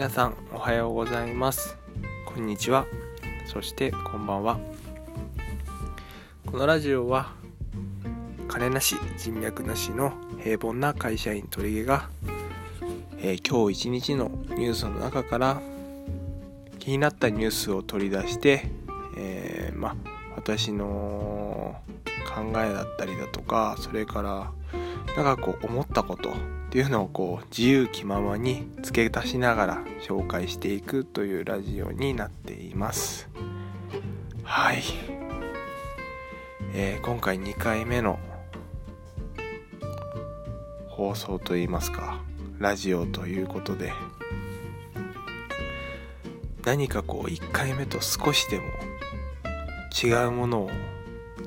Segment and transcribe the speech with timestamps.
[0.00, 1.76] 皆さんおはようございます。
[2.24, 2.86] こんにちは。
[3.44, 4.58] そしてこんばんは。
[6.46, 7.34] このラジオは
[8.48, 12.08] 金なし人脈なしの平凡な会社員取り毛が、
[13.18, 15.60] えー、今日一日のニュースの中から
[16.78, 18.70] 気になったニュースを取り出して、
[19.18, 19.94] えー、ま
[20.34, 21.76] 私の
[22.26, 24.79] 考えだったりだとかそれから
[25.16, 26.32] なんかこう思ったことっ
[26.70, 33.28] ていうのをこう自由気ままに付け足しながら紹介していくというラジオになっています。
[34.44, 34.82] はい、
[36.74, 38.18] えー、今回2回目の
[40.88, 42.20] 放送といいますか
[42.58, 43.92] ラジオということで
[46.64, 48.64] 何かこう1回目と少しでも
[50.02, 50.70] 違うものを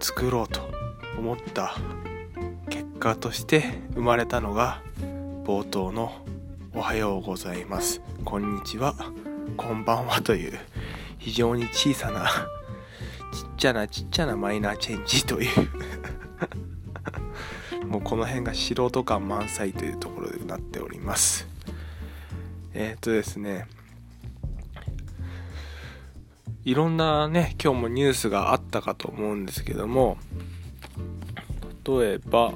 [0.00, 0.60] 作ろうと
[1.18, 1.76] 思った
[3.08, 4.82] 果として生まれたのが
[5.44, 6.12] 冒頭の
[6.74, 8.94] 「おはようございます」「こんにちは」
[9.56, 10.58] 「こんばんは」という
[11.16, 12.26] 非常に小さな
[13.32, 15.48] ちっちゃなちっちゃなマイナーチェンジという。
[17.88, 21.48] もうこの辺が素人感満載というところになっております。
[22.74, 23.66] えっ、とですね。
[26.64, 30.18] いろんなね今日もニュースがあったかと思うんですけども
[31.86, 32.52] 例えば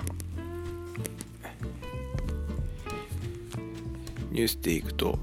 [4.33, 5.19] ニュースでいくと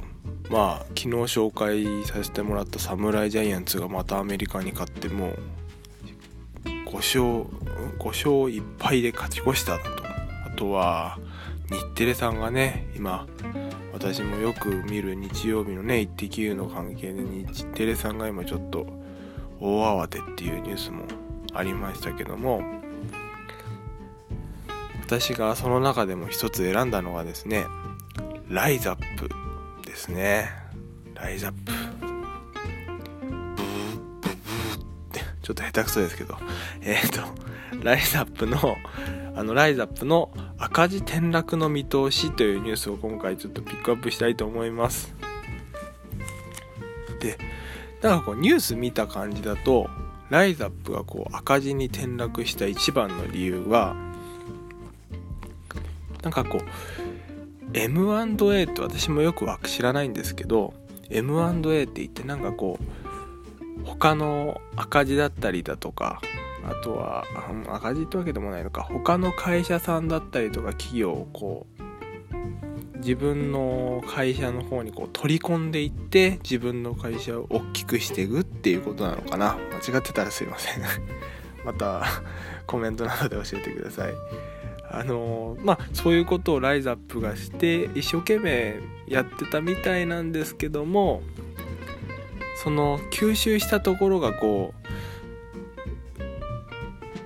[0.50, 5.34] まあ昨日紹介させてもらった侍ジャイアンツがまたアメリカに勝っても
[6.64, 7.22] 5勝
[8.00, 9.84] 5勝1敗で勝ち越したと
[10.46, 11.20] あとは
[11.70, 13.28] 日テレさんがね今
[13.94, 18.88] 私もよく見る日曜日のね「イッテ Q!」の関係で日テレさんが今ちょっと
[19.60, 21.04] 大慌てっていうニュースも
[21.54, 22.62] ありましたけども
[25.02, 27.66] 私がその中でも一つ選んだのがですね
[28.50, 29.30] ライザップ
[29.86, 30.50] ですね。
[31.14, 31.60] ライザップ。
[31.66, 34.80] ブーブーブーっ
[35.12, 35.20] て。
[35.44, 36.36] ちょっと下手くそですけど。
[36.82, 37.22] えっ、ー、と
[37.84, 38.78] ライザップの
[39.36, 45.14] あのライザップの赤字転落の見通しというニュースを今回ちょっとピックアップしたいと思います。
[47.22, 47.38] で
[48.02, 49.88] なんかこうニュース見た感じだと
[50.30, 53.96] ライザップがこう赤字に転落した一番の理由は
[56.24, 57.09] なんかこう
[57.74, 60.74] M&A って私もよくは知らないんですけど
[61.10, 66.22] M&A って言ってなんかこう他の赤字だったりだとか
[66.64, 67.26] あとは
[67.68, 71.80] 赤字ってわけでもないのか他の会社さんだったりとか企業をこう
[73.00, 79.58] 自分の会社の方にこう取り込んでいって自分の会社を大きくしていくっていうことなのかな。
[79.82, 80.84] 間違ってたらすいません。
[81.66, 82.06] また
[82.68, 84.14] コメントなどで教えてください。
[84.92, 91.22] あのまあそういうことをライズアップがして一生懸命やってたみたいなんですけども
[92.64, 94.74] その吸収したところがこ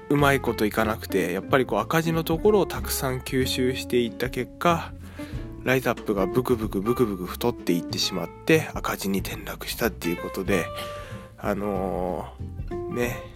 [0.09, 4.94] ううまいこといかなくてやっぱりこう赤字のところをたくさん吸収していった結果
[5.63, 10.66] ライズアップがブクブクブクブク太っていってしまって赤字に転落したっていうことで
[11.38, 13.32] あのー、ね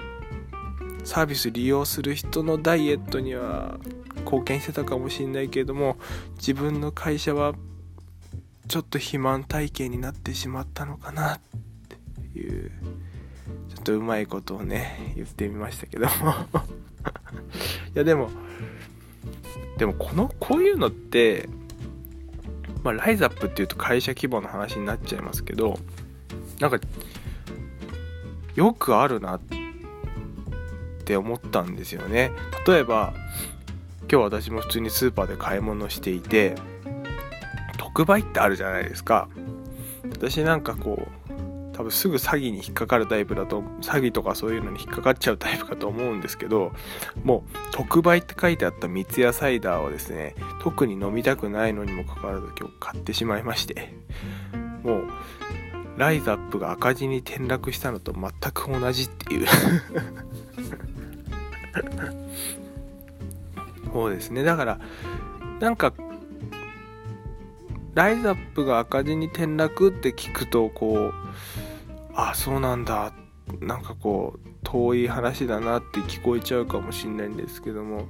[1.07, 3.79] サービス利用する人のダイエットには
[4.25, 5.95] 貢献してたかもしれないけれども
[6.35, 7.53] 自分の会社は
[8.67, 11.39] ちょっと肥満体型になってしまったのかなっ
[12.33, 12.71] ていう
[13.69, 16.11] ちょっとうまいことをね言ってみましたけども。
[17.95, 18.29] いやでも
[19.77, 21.47] でもこのこういうのって
[22.83, 25.79] まあライズアップっていうと会社規模の話になっちゃいますけど
[26.59, 26.81] なんか
[28.55, 29.66] よくあるなって
[31.07, 32.33] って思ったんですよね。
[32.67, 33.13] 例えば
[34.11, 36.55] 今日私も普通にスーパーで買い物していて
[37.77, 39.29] 特売ってあるじゃないですか。
[40.11, 46.73] 私なんかこう多分すぐ詐欺に引っかかるタイプだと詐欺とかそういうのに引っかかっちゃうタイプかと思うんですけど
[47.23, 53.93] もう特売って書いてあった三ツ矢サイダーをですね特に飲みたくないのにもかかわらず今日買ってしまいまして。
[54.83, 55.07] もう
[55.97, 59.47] ライズアップが赤字に転落したのと全く同じっていう。
[63.91, 64.43] そうですね。
[64.43, 64.79] だから
[65.59, 65.93] なんか
[67.93, 71.13] ライズアップが赤字に転落って聞くとこう
[72.13, 73.13] あそうなんだ。
[73.61, 78.07] なんかこう遠い話だなって聞こえちゃうかもしんないんですけども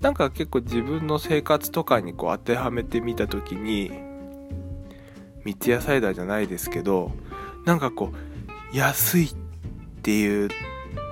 [0.00, 3.92] なんか結構自分の生活とかにこう当てはめてみた時に
[5.44, 7.12] 三ツ矢サイダーじゃないですけど
[7.66, 8.12] なんかこ
[8.72, 9.34] う安いっ
[10.02, 10.48] ていう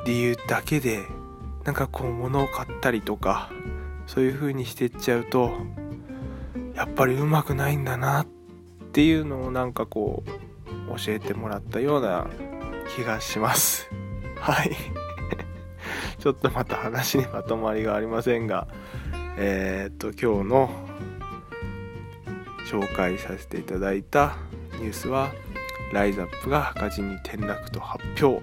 [0.07, 1.05] 理由だけで
[1.67, 3.51] なんかこう物を買ったりとか
[4.07, 5.51] そういう風にしてっちゃうと
[6.77, 8.27] やっぱりうまくないんだなっ
[8.93, 12.29] ていうのをなんかこう教えてもらったような
[12.95, 13.91] 気がします。
[14.39, 14.77] はい。
[16.21, 18.69] ちょっとまた話にまとまりがありませんが
[19.37, 20.71] えー、っと今日の
[22.71, 24.37] 紹介させていただいた
[24.75, 25.33] ニュースは
[25.93, 28.43] ライザップが赤字に転落と発表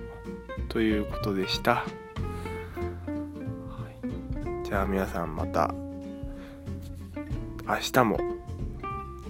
[0.68, 1.84] ということでした、
[4.74, 5.72] じゃあ皆さんまた
[7.68, 8.18] 明日も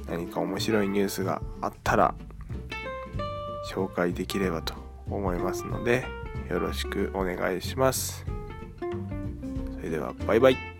[0.07, 2.15] 何か面白いニュースがあったら
[3.69, 4.73] 紹介できればと
[5.09, 6.05] 思いますので
[6.49, 8.25] よろしくお願いします。
[9.75, 10.72] それではバイバイ。